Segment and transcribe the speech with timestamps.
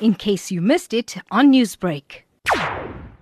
[0.00, 2.22] in case you missed it on Newsbreak.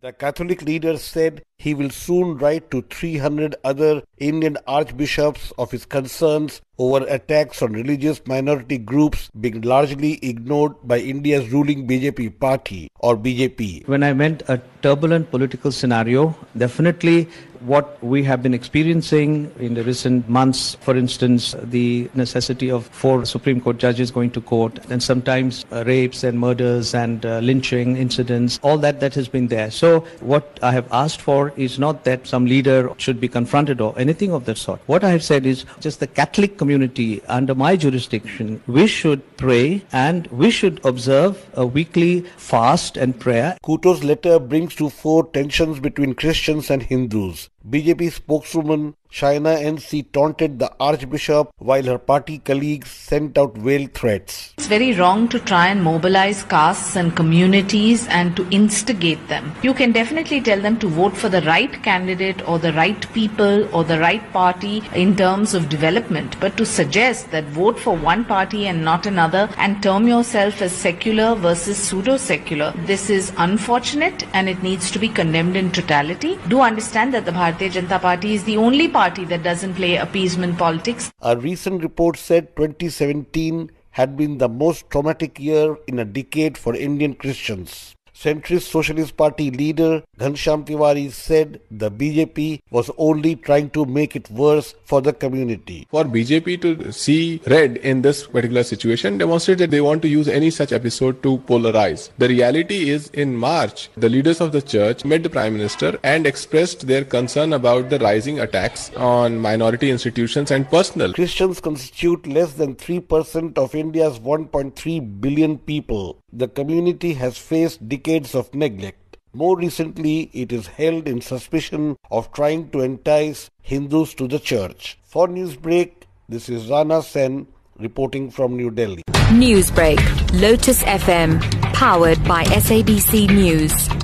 [0.00, 5.84] The Catholic leader said he will soon write to 300 other Indian archbishops of his
[5.84, 12.88] concerns over attacks on religious minority groups being largely ignored by India's ruling BJP party
[13.00, 13.88] or BJP.
[13.88, 17.28] When I meant a turbulent political scenario, definitely
[17.60, 23.24] what we have been experiencing in the recent months, for instance, the necessity of four
[23.24, 27.96] Supreme Court judges going to court, and sometimes uh, rapes and murders and uh, lynching
[27.96, 29.70] incidents, all that that has been there.
[29.70, 33.94] So what I have asked for is not that some leader should be confronted or
[33.98, 34.80] anything of that sort.
[34.86, 39.82] What I have said is just the Catholic community under my jurisdiction, we should pray
[39.92, 43.56] and we should observe a weekly fast and prayer.
[43.64, 47.48] Couto's letter brings to fore tensions between Christians and Hindus.
[47.70, 54.52] BJP spokeswoman Shaina NC taunted the Archbishop while her party colleagues sent out veiled threats.
[54.58, 59.54] It's very wrong to try and mobilize castes and communities and to instigate them.
[59.62, 63.74] You can definitely tell them to vote for the right candidate or the right people
[63.74, 68.26] or the right party in terms of development, but to suggest that vote for one
[68.26, 74.26] party and not another and term yourself as secular versus pseudo secular, this is unfortunate
[74.34, 76.38] and it needs to be condemned in totality.
[76.48, 80.58] Do understand that the Bharatiya Janata Party is the only party that doesn't play appeasement
[80.58, 81.12] politics.
[81.22, 86.74] A recent report said 2017 had been the most traumatic year in a decade for
[86.74, 87.94] Indian Christians.
[88.20, 94.28] Centrist Socialist Party leader Ghanshyam Tiwari said the BJP was only trying to make it
[94.30, 95.86] worse for the community.
[95.88, 100.26] For BJP to see red in this particular situation demonstrates that they want to use
[100.26, 102.10] any such episode to polarize.
[102.18, 106.26] The reality is in March, the leaders of the church met the Prime Minister and
[106.26, 111.12] expressed their concern about the rising attacks on minority institutions and personal.
[111.12, 116.20] Christians constitute less than 3% of India's 1.3 billion people.
[116.32, 119.18] The community has faced decades of neglect.
[119.34, 124.98] More recently, it is held in suspicion of trying to entice Hindus to the church.
[125.04, 125.92] For Newsbreak,
[126.26, 127.46] this is Rana Sen
[127.78, 129.02] reporting from New Delhi.
[129.42, 130.00] Newsbreak,
[130.40, 131.38] Lotus FM,
[131.74, 133.97] powered by SABC News.